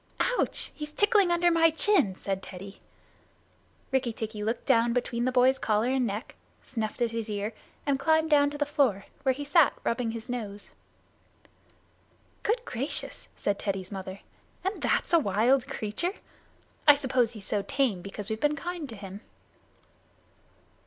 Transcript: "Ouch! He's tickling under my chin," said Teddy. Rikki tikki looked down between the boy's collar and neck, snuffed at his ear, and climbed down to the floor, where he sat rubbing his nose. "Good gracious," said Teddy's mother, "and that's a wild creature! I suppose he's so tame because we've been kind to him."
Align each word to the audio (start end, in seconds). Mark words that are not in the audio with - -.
"Ouch! 0.39 0.71
He's 0.73 0.91
tickling 0.91 1.29
under 1.29 1.51
my 1.51 1.69
chin," 1.69 2.15
said 2.15 2.41
Teddy. 2.41 2.81
Rikki 3.91 4.11
tikki 4.11 4.43
looked 4.43 4.65
down 4.65 4.93
between 4.93 5.25
the 5.25 5.31
boy's 5.31 5.59
collar 5.59 5.89
and 5.91 6.07
neck, 6.07 6.33
snuffed 6.63 7.03
at 7.03 7.11
his 7.11 7.29
ear, 7.29 7.53
and 7.85 7.99
climbed 7.99 8.31
down 8.31 8.49
to 8.49 8.57
the 8.57 8.65
floor, 8.65 9.05
where 9.21 9.33
he 9.35 9.43
sat 9.43 9.73
rubbing 9.83 10.09
his 10.09 10.27
nose. 10.27 10.71
"Good 12.41 12.65
gracious," 12.65 13.29
said 13.35 13.59
Teddy's 13.59 13.91
mother, 13.91 14.21
"and 14.63 14.81
that's 14.81 15.13
a 15.13 15.19
wild 15.19 15.67
creature! 15.67 16.13
I 16.87 16.95
suppose 16.95 17.33
he's 17.33 17.45
so 17.45 17.61
tame 17.61 18.01
because 18.01 18.31
we've 18.31 18.41
been 18.41 18.55
kind 18.55 18.89
to 18.89 18.95
him." 18.95 19.21